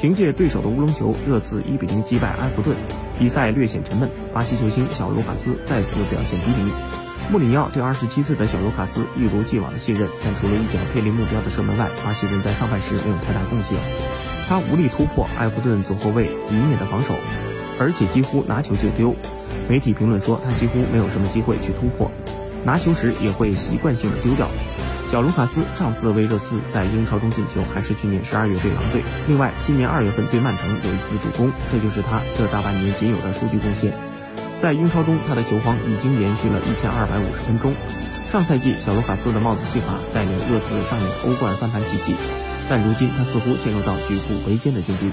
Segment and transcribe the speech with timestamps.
[0.00, 2.76] 凭借对手的乌龙球，热刺1比0击败埃弗顿，
[3.18, 4.08] 比赛略显沉闷。
[4.32, 6.70] 巴西球星小卢卡斯再次表现低迷。
[7.30, 13.76] 穆里尼奥对27岁的小卢卡斯一如既往的信任，但除了一脚偏离目标的射门外，巴西人在上半时没有太大贡献。
[14.48, 17.14] 他无力突破埃弗顿左后卫迪涅的防守，
[17.80, 19.14] 而且几乎拿球就丢。
[19.68, 22.10] 媒体评论说他几乎没有什么机会去突破，
[22.64, 24.48] 拿球时也会习惯性的丢掉。
[25.10, 33.94] 小卢卡斯上次为热刺在英超中进球还是去年十二月对狼队，另外今年二月份对曼城有一次助攻，这就是他这大半年仅有的数据贡献。
[34.60, 37.72] 在英超中，他的球荒已经延续了一千二百五十分钟。
[38.30, 42.14] 上赛季小卢卡斯的帽子戏法带领热刺上演欧冠翻盘奇迹，
[42.68, 45.10] 但如今他似乎陷入到举步维艰的境地。